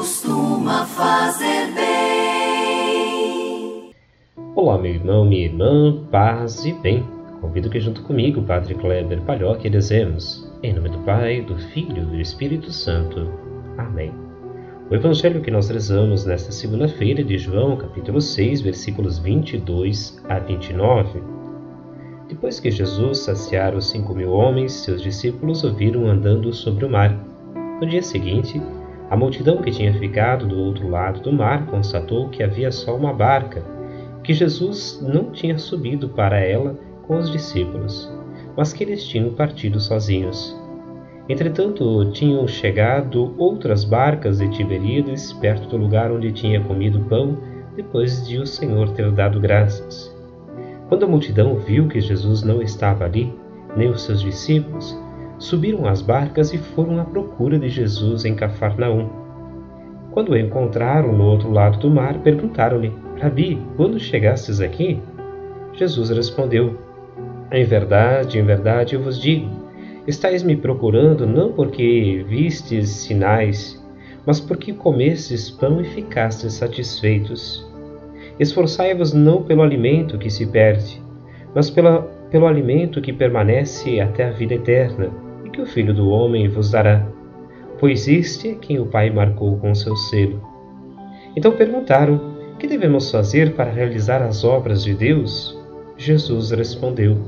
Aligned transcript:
costuma 0.00 0.86
fazer 0.86 1.74
bem. 1.74 3.10
Olá, 4.54 4.78
meu 4.78 4.94
irmão, 4.94 5.26
minha 5.26 5.44
irmã, 5.44 6.06
paz 6.10 6.64
e 6.64 6.72
bem. 6.72 7.04
Convido 7.42 7.68
que 7.68 7.78
junto 7.78 8.02
comigo, 8.04 8.40
Padre 8.40 8.74
Kleber 8.76 9.20
Palhoque, 9.20 9.68
rezemos. 9.68 10.50
Em 10.62 10.72
nome 10.72 10.88
do 10.88 11.00
Pai, 11.00 11.42
do 11.42 11.54
Filho 11.54 11.98
e 11.98 12.06
do 12.06 12.18
Espírito 12.18 12.72
Santo. 12.72 13.30
Amém. 13.76 14.10
O 14.90 14.94
evangelho 14.94 15.42
que 15.42 15.50
nós 15.50 15.68
rezamos 15.68 16.24
nesta 16.24 16.50
segunda-feira 16.50 17.22
de 17.22 17.36
João, 17.36 17.76
capítulo 17.76 18.22
6, 18.22 18.62
versículos 18.62 19.18
22 19.18 20.18
a 20.30 20.38
29. 20.38 21.20
Depois 22.26 22.58
que 22.58 22.70
Jesus 22.70 23.18
saciara 23.18 23.76
os 23.76 23.90
cinco 23.90 24.14
mil 24.14 24.32
homens, 24.32 24.72
seus 24.72 25.02
discípulos 25.02 25.62
ouviram 25.62 26.06
andando 26.06 26.54
sobre 26.54 26.86
o 26.86 26.90
mar. 26.90 27.14
No 27.82 27.86
dia 27.86 28.02
seguinte, 28.02 28.58
a 29.10 29.16
multidão 29.16 29.56
que 29.56 29.72
tinha 29.72 29.92
ficado 29.92 30.46
do 30.46 30.56
outro 30.56 30.88
lado 30.88 31.20
do 31.20 31.32
mar 31.32 31.66
constatou 31.66 32.28
que 32.28 32.44
havia 32.44 32.70
só 32.70 32.96
uma 32.96 33.12
barca, 33.12 33.60
que 34.22 34.32
Jesus 34.32 35.00
não 35.02 35.32
tinha 35.32 35.58
subido 35.58 36.10
para 36.10 36.38
ela 36.38 36.78
com 37.08 37.18
os 37.18 37.28
discípulos, 37.28 38.08
mas 38.56 38.72
que 38.72 38.84
eles 38.84 39.04
tinham 39.04 39.34
partido 39.34 39.80
sozinhos. 39.80 40.56
Entretanto, 41.28 42.10
tinham 42.12 42.46
chegado 42.46 43.34
outras 43.36 43.84
barcas 43.84 44.38
de 44.38 44.48
Tiberíades 44.48 45.32
perto 45.32 45.68
do 45.68 45.76
lugar 45.76 46.12
onde 46.12 46.30
tinha 46.30 46.60
comido 46.60 47.00
pão 47.08 47.36
depois 47.74 48.26
de 48.28 48.38
o 48.38 48.46
Senhor 48.46 48.90
ter 48.90 49.10
dado 49.10 49.40
graças. 49.40 50.14
Quando 50.88 51.04
a 51.04 51.08
multidão 51.08 51.56
viu 51.56 51.88
que 51.88 52.00
Jesus 52.00 52.44
não 52.44 52.62
estava 52.62 53.04
ali, 53.04 53.32
nem 53.76 53.88
os 53.88 54.02
seus 54.02 54.20
discípulos, 54.20 54.96
subiram 55.40 55.86
às 55.86 56.02
barcas 56.02 56.52
e 56.52 56.58
foram 56.58 57.00
à 57.00 57.04
procura 57.04 57.58
de 57.58 57.68
Jesus 57.68 58.24
em 58.26 58.34
Cafarnaum. 58.34 59.08
Quando 60.12 60.32
o 60.32 60.36
encontraram 60.36 61.12
no 61.12 61.24
outro 61.24 61.50
lado 61.50 61.78
do 61.78 61.90
mar, 61.90 62.18
perguntaram-lhe: 62.18 62.92
Rabi, 63.18 63.58
quando 63.76 63.98
chegastes 63.98 64.60
aqui? 64.60 65.00
Jesus 65.72 66.10
respondeu: 66.10 66.78
Em 67.50 67.64
verdade, 67.64 68.38
em 68.38 68.44
verdade 68.44 68.94
eu 68.94 69.02
vos 69.02 69.20
digo: 69.20 69.48
estáis 70.06 70.42
me 70.42 70.56
procurando 70.56 71.26
não 71.26 71.52
porque 71.52 72.24
vistes 72.28 72.90
sinais, 72.90 73.82
mas 74.26 74.40
porque 74.40 74.74
comestes 74.74 75.50
pão 75.50 75.80
e 75.80 75.84
ficastes 75.84 76.52
satisfeitos. 76.52 77.66
Esforçai-vos 78.38 79.14
não 79.14 79.42
pelo 79.42 79.62
alimento 79.62 80.18
que 80.18 80.28
se 80.28 80.46
perde, 80.46 81.00
mas 81.54 81.70
pela, 81.70 82.02
pelo 82.30 82.46
alimento 82.46 83.00
que 83.00 83.12
permanece 83.12 84.00
até 84.00 84.28
a 84.28 84.30
vida 84.30 84.54
eterna 84.54 85.29
que 85.50 85.60
o 85.60 85.66
Filho 85.66 85.92
do 85.92 86.10
Homem 86.10 86.48
vos 86.48 86.70
dará, 86.70 87.06
pois 87.78 88.06
este 88.08 88.50
é 88.50 88.54
quem 88.54 88.78
o 88.78 88.86
Pai 88.86 89.10
marcou 89.10 89.56
com 89.58 89.74
seu 89.74 89.96
selo. 89.96 90.40
Então 91.36 91.52
perguntaram: 91.52 92.20
Que 92.58 92.66
devemos 92.66 93.10
fazer 93.10 93.54
para 93.54 93.70
realizar 93.70 94.22
as 94.22 94.44
obras 94.44 94.82
de 94.82 94.94
Deus? 94.94 95.58
Jesus 95.96 96.50
respondeu: 96.50 97.18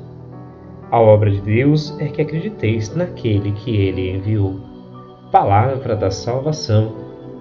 A 0.91 1.01
obra 1.01 1.31
de 1.31 1.41
Deus 1.41 1.98
é 2.01 2.06
que 2.06 2.23
acrediteis 2.23 2.95
naquele 2.95 3.53
que 3.53 3.77
ele 3.77 4.11
enviou. 4.11 4.61
Palavra 5.31 5.97
da 5.97 6.11
salvação. 6.11 6.95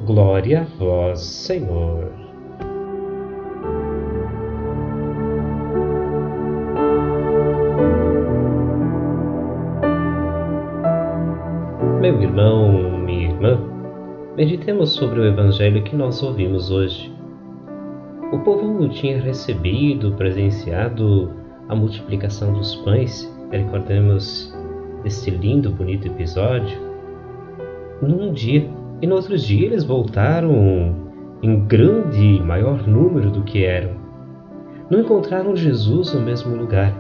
Glória 0.06 0.62
a 0.62 0.78
vós, 0.78 1.20
Senhor. 1.20 2.21
Meu 12.12 12.24
irmão, 12.24 12.98
minha 13.06 13.30
irmã, 13.30 13.58
meditemos 14.36 14.90
sobre 14.90 15.22
o 15.22 15.26
evangelho 15.26 15.82
que 15.82 15.96
nós 15.96 16.22
ouvimos 16.22 16.70
hoje. 16.70 17.10
O 18.34 18.40
povo 18.40 18.90
tinha 18.90 19.18
recebido, 19.18 20.12
presenciado 20.16 21.32
a 21.70 21.76
multiplicação 21.76 22.52
dos 22.52 22.76
pães, 22.76 23.34
recordemos 23.50 24.54
desse 25.04 25.32
lindo, 25.32 25.72
bonito 25.72 26.06
episódio, 26.06 26.78
num 28.02 28.34
dia, 28.34 28.70
e 29.02 29.08
no 29.08 29.16
outro 29.16 29.38
dia 29.38 29.68
eles 29.68 29.86
voltaram 29.86 30.94
em 31.42 31.62
grande, 31.62 32.42
maior 32.44 32.86
número 32.86 33.32
do 33.32 33.42
que 33.42 33.64
eram. 33.64 33.92
Não 34.90 35.00
encontraram 35.00 35.56
Jesus 35.56 36.14
no 36.14 36.20
mesmo 36.20 36.58
lugar. 36.58 36.94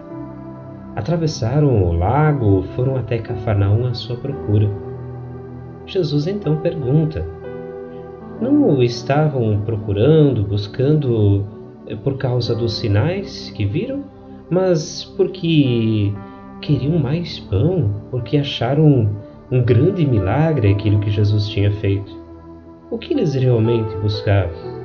Atravessaram 0.95 1.83
o 1.83 1.91
lago, 1.91 2.63
foram 2.77 2.95
até 2.95 3.17
Cafarnaum 3.17 3.85
à 3.87 3.93
sua 3.93 4.15
procura 4.15 4.69
Jesus 5.91 6.27
então 6.27 6.57
pergunta: 6.57 7.25
Não 8.41 8.77
o 8.77 8.83
estavam 8.83 9.61
procurando, 9.65 10.43
buscando 10.43 11.45
eh, 11.87 11.95
por 11.95 12.17
causa 12.17 12.55
dos 12.55 12.73
sinais 12.73 13.51
que 13.51 13.65
viram, 13.65 14.03
mas 14.49 15.03
porque 15.17 16.13
queriam 16.61 16.97
mais 16.97 17.39
pão, 17.39 18.03
porque 18.09 18.37
acharam 18.37 19.09
um 19.51 19.61
grande 19.61 20.05
milagre 20.05 20.71
aquilo 20.71 20.99
que 20.99 21.09
Jesus 21.09 21.49
tinha 21.49 21.71
feito? 21.71 22.19
O 22.89 22.97
que 22.97 23.13
eles 23.13 23.33
realmente 23.33 23.95
buscavam? 23.97 24.81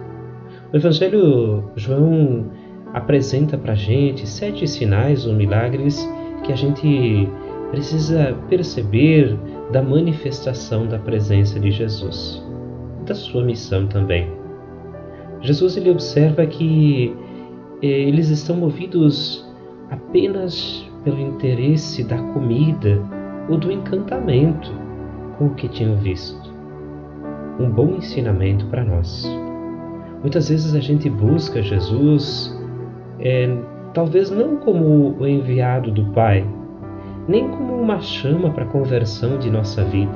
O 0.73 0.77
Evangelho 0.77 1.71
João 1.77 2.47
apresenta 2.93 3.57
para 3.57 3.73
a 3.73 3.77
gente 3.77 4.27
sete 4.27 4.67
sinais 4.67 5.27
ou 5.27 5.35
milagres 5.35 6.09
que 6.43 6.53
a 6.53 6.57
gente 6.57 7.29
precisa 7.71 8.37
perceber 8.49 9.37
da 9.73 9.83
manifestação 9.83 10.87
da 10.87 10.99
presença 10.99 11.59
de 11.59 11.71
Jesus, 11.71 12.43
da 13.05 13.15
sua 13.15 13.45
missão 13.45 13.87
também. 13.87 14.31
Jesus 15.41 15.77
ele 15.77 15.91
observa 15.91 16.47
que 16.47 17.15
eh, 17.83 17.87
eles 17.87 18.31
estão 18.31 18.57
movidos 18.57 19.47
apenas 19.91 20.89
pelo 21.05 21.21
interesse 21.21 22.03
da 22.03 22.17
comida 22.33 23.01
ou 23.49 23.57
do 23.57 23.71
encantamento 23.71 24.73
com 25.39 25.47
o 25.47 25.55
que 25.55 25.69
tinham 25.69 25.97
visto. 25.97 26.55
Um 27.61 27.71
bom 27.71 27.95
ensinamento 27.97 28.67
para 28.67 28.85
nós. 28.85 29.25
Muitas 30.21 30.49
vezes 30.49 30.75
a 30.75 30.81
gente 30.81 31.09
busca 31.09 31.63
Jesus, 31.63 32.59
é, 33.21 33.49
talvez 33.95 34.31
não 34.31 34.57
como 34.57 35.17
o 35.19 35.27
enviado 35.27 35.91
do 35.91 36.07
Pai, 36.07 36.45
nem 37.29 37.49
como 37.49 37.81
uma 37.81 38.01
chama 38.01 38.51
para 38.51 38.65
a 38.65 38.69
conversão 38.69 39.39
de 39.39 39.51
nossa 39.51 39.85
vida, 39.85 40.13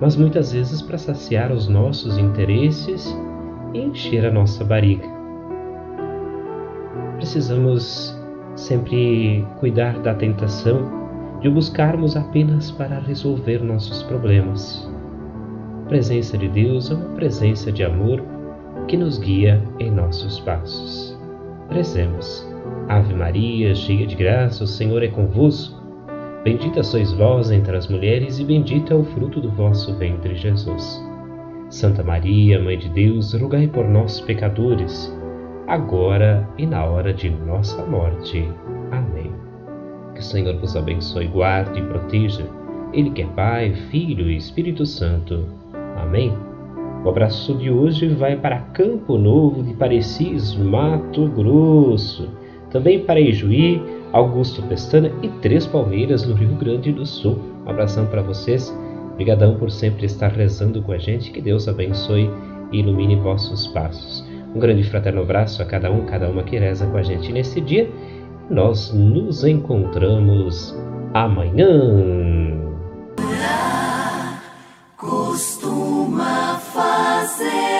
mas 0.00 0.16
muitas 0.16 0.52
vezes 0.52 0.82
para 0.82 0.98
saciar 0.98 1.52
os 1.52 1.68
nossos 1.68 2.18
interesses 2.18 3.16
e 3.74 3.80
encher 3.80 4.24
a 4.24 4.30
nossa 4.30 4.64
barriga. 4.64 5.06
Precisamos 7.16 8.16
sempre 8.56 9.46
cuidar 9.60 9.98
da 10.00 10.14
tentação 10.14 10.98
de 11.40 11.48
buscarmos 11.48 12.16
apenas 12.16 12.70
para 12.70 12.98
resolver 12.98 13.62
nossos 13.62 14.02
problemas. 14.02 14.88
A 15.84 15.88
presença 15.88 16.36
de 16.36 16.48
Deus 16.48 16.90
é 16.90 16.94
uma 16.94 17.14
presença 17.14 17.70
de 17.70 17.84
amor 17.84 18.22
que 18.88 18.96
nos 18.96 19.18
guia 19.18 19.62
em 19.78 19.90
nossos 19.90 20.40
passos. 20.40 21.16
Rezemos. 21.70 22.46
Ave 22.88 23.14
Maria, 23.14 23.74
cheia 23.74 24.06
de 24.06 24.16
graça, 24.16 24.64
o 24.64 24.66
Senhor 24.66 25.02
é 25.02 25.08
convosco. 25.08 25.77
Bendita 26.48 26.82
sois 26.82 27.12
vós 27.12 27.50
entre 27.50 27.76
as 27.76 27.88
mulheres, 27.88 28.38
e 28.38 28.44
bendito 28.44 28.90
é 28.90 28.96
o 28.96 29.04
fruto 29.04 29.38
do 29.38 29.50
vosso 29.50 29.94
ventre, 29.98 30.34
Jesus. 30.34 30.98
Santa 31.68 32.02
Maria, 32.02 32.58
Mãe 32.58 32.78
de 32.78 32.88
Deus, 32.88 33.34
rogai 33.34 33.66
por 33.66 33.86
nós, 33.86 34.18
pecadores, 34.22 35.14
agora 35.66 36.48
e 36.56 36.64
na 36.64 36.86
hora 36.86 37.12
de 37.12 37.28
nossa 37.28 37.84
morte. 37.84 38.48
Amém. 38.90 39.30
Que 40.14 40.20
o 40.20 40.22
Senhor 40.22 40.56
vos 40.56 40.74
abençoe, 40.74 41.26
guarde 41.26 41.80
e 41.80 41.84
proteja, 41.84 42.46
Ele 42.94 43.10
que 43.10 43.20
é 43.20 43.26
Pai, 43.26 43.74
Filho 43.90 44.30
e 44.30 44.38
Espírito 44.38 44.86
Santo. 44.86 45.44
Amém. 45.98 46.32
O 47.04 47.10
abraço 47.10 47.54
de 47.56 47.70
hoje 47.70 48.08
vai 48.08 48.36
para 48.36 48.60
Campo 48.72 49.18
Novo 49.18 49.62
de 49.62 49.74
Parecis, 49.74 50.54
Mato 50.54 51.28
Grosso, 51.28 52.26
também 52.70 53.00
para 53.00 53.20
Ijuí, 53.20 53.82
Augusto 54.12 54.62
Pestana 54.62 55.10
e 55.22 55.28
Três 55.40 55.66
Palmeiras 55.66 56.26
no 56.26 56.34
Rio 56.34 56.54
Grande 56.56 56.92
do 56.92 57.04
Sul. 57.06 57.38
Um 57.66 57.70
abração 57.70 58.06
para 58.06 58.22
vocês. 58.22 58.74
Obrigadão 59.12 59.56
por 59.56 59.70
sempre 59.70 60.06
estar 60.06 60.28
rezando 60.28 60.82
com 60.82 60.92
a 60.92 60.98
gente. 60.98 61.30
Que 61.30 61.40
Deus 61.40 61.68
abençoe 61.68 62.30
e 62.72 62.78
ilumine 62.78 63.16
vossos 63.16 63.66
passos. 63.68 64.24
Um 64.54 64.60
grande 64.60 64.82
fraterno 64.84 65.22
abraço 65.22 65.62
a 65.62 65.64
cada 65.64 65.90
um, 65.90 66.04
cada 66.06 66.28
uma 66.28 66.42
que 66.42 66.58
reza 66.58 66.86
com 66.86 66.96
a 66.96 67.02
gente 67.02 67.32
nesse 67.32 67.60
dia. 67.60 67.88
Nós 68.50 68.92
nos 68.92 69.44
encontramos 69.44 70.74
amanhã. 71.12 71.68
Costuma 74.96 76.58
fazer. 76.58 77.77